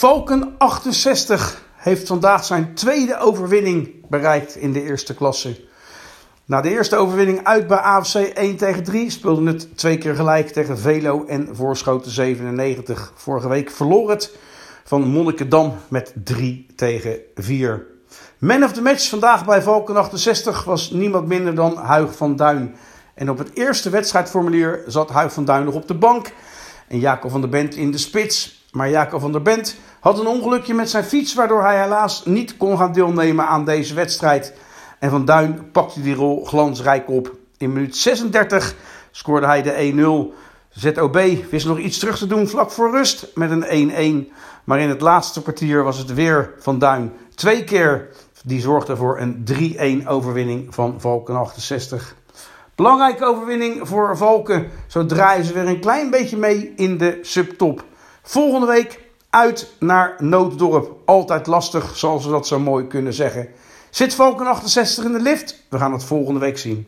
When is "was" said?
20.64-20.90, 45.82-45.98